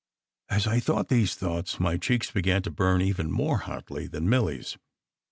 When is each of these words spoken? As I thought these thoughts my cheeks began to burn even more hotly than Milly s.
As 0.49 0.65
I 0.65 0.79
thought 0.79 1.09
these 1.09 1.35
thoughts 1.35 1.79
my 1.79 1.95
cheeks 1.95 2.31
began 2.31 2.63
to 2.63 2.71
burn 2.71 3.01
even 3.03 3.29
more 3.31 3.59
hotly 3.59 4.07
than 4.07 4.27
Milly 4.27 4.61
s. 4.61 4.75